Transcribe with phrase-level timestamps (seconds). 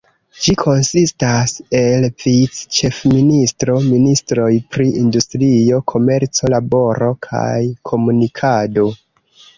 [0.43, 7.55] Ĝi konsistas el vic-ĉefministro, ministroj pri industrio, komerco, laboro kaj
[7.93, 8.89] komunikado.